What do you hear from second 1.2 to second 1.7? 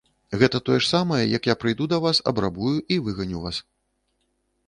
як я